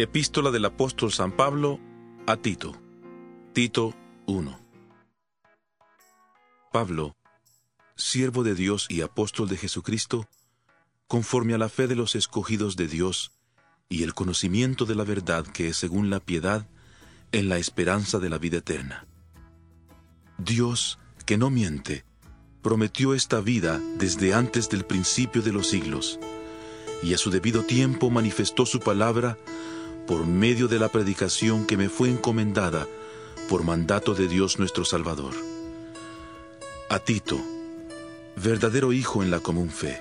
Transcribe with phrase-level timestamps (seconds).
[0.00, 1.80] Epístola del apóstol San Pablo
[2.28, 2.80] a Tito.
[3.52, 4.60] Tito 1.
[6.70, 7.16] Pablo,
[7.96, 10.28] siervo de Dios y apóstol de Jesucristo,
[11.08, 13.32] conforme a la fe de los escogidos de Dios
[13.88, 16.68] y el conocimiento de la verdad que es según la piedad,
[17.32, 19.04] en la esperanza de la vida eterna.
[20.38, 22.04] Dios, que no miente,
[22.62, 26.20] prometió esta vida desde antes del principio de los siglos,
[27.02, 29.36] y a su debido tiempo manifestó su palabra
[30.08, 32.88] por medio de la predicación que me fue encomendada
[33.46, 35.34] por mandato de Dios nuestro Salvador.
[36.88, 37.38] A Tito,
[38.34, 40.00] verdadero hijo en la común fe,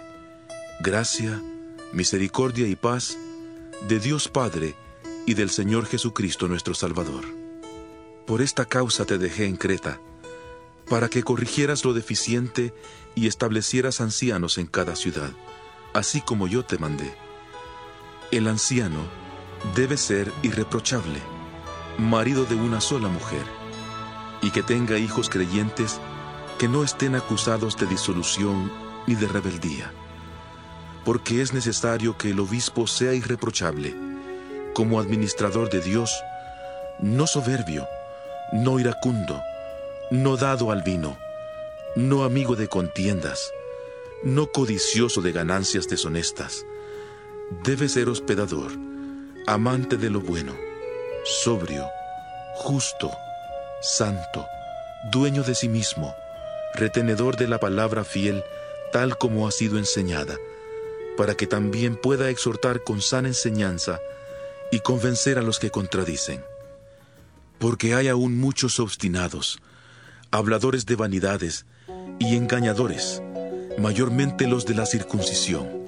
[0.80, 1.44] gracia,
[1.92, 3.18] misericordia y paz
[3.90, 4.76] de Dios Padre
[5.26, 7.26] y del Señor Jesucristo nuestro Salvador.
[8.26, 10.00] Por esta causa te dejé en Creta,
[10.90, 12.74] para que corrigieras lo deficiente
[13.14, 15.32] y establecieras ancianos en cada ciudad,
[15.94, 17.14] así como yo te mandé.
[18.32, 19.27] El anciano,
[19.76, 21.20] debe ser irreprochable,
[21.98, 23.44] marido de una sola mujer,
[24.42, 26.00] y que tenga hijos creyentes
[26.58, 28.72] que no estén acusados de disolución
[29.06, 29.92] ni de rebeldía,
[31.06, 33.96] porque es necesario que el obispo sea irreprochable,
[34.74, 36.12] como administrador de Dios,
[37.00, 37.88] no soberbio,
[38.54, 39.42] no iracundo,
[40.12, 41.18] no dado al vino,
[41.96, 43.52] no amigo de contiendas,
[44.24, 46.66] no codicioso de ganancias deshonestas.
[47.64, 48.72] Debe ser hospedador,
[49.48, 50.54] amante de lo bueno,
[51.24, 51.90] sobrio,
[52.56, 53.10] justo,
[53.82, 54.46] santo,
[55.10, 56.14] dueño de sí mismo,
[56.76, 58.44] retenedor de la palabra fiel
[58.92, 60.36] tal como ha sido enseñada,
[61.16, 64.02] para que también pueda exhortar con sana enseñanza
[64.70, 66.44] y convencer a los que contradicen.
[67.58, 69.60] Porque hay aún muchos obstinados,
[70.30, 71.66] habladores de vanidades
[72.20, 73.22] y engañadores,
[73.78, 75.88] mayormente los de la circuncisión.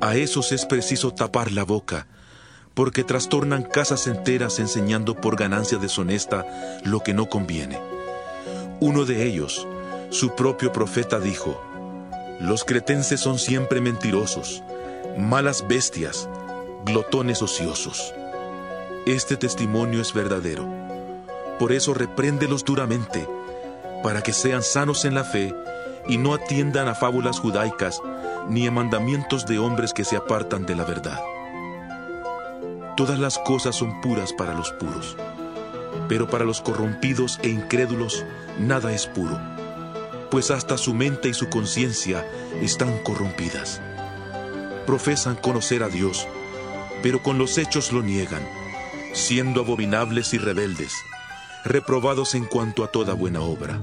[0.00, 2.06] A esos es preciso tapar la boca,
[2.76, 6.44] porque trastornan casas enteras enseñando por ganancia deshonesta
[6.84, 7.80] lo que no conviene.
[8.80, 9.66] Uno de ellos,
[10.10, 11.58] su propio profeta, dijo,
[12.38, 14.62] Los cretenses son siempre mentirosos,
[15.16, 16.28] malas bestias,
[16.84, 18.12] glotones ociosos.
[19.06, 20.68] Este testimonio es verdadero.
[21.58, 23.26] Por eso repréndelos duramente,
[24.02, 25.54] para que sean sanos en la fe
[26.06, 28.02] y no atiendan a fábulas judaicas
[28.50, 31.18] ni a mandamientos de hombres que se apartan de la verdad.
[32.96, 35.18] Todas las cosas son puras para los puros,
[36.08, 38.24] pero para los corrompidos e incrédulos
[38.58, 39.38] nada es puro,
[40.30, 42.26] pues hasta su mente y su conciencia
[42.62, 43.82] están corrompidas.
[44.86, 46.26] Profesan conocer a Dios,
[47.02, 48.48] pero con los hechos lo niegan,
[49.12, 50.94] siendo abominables y rebeldes,
[51.66, 53.78] reprobados en cuanto a toda buena obra.